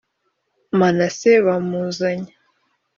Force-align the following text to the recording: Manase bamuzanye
Manase 0.79 1.31
bamuzanye 1.45 2.31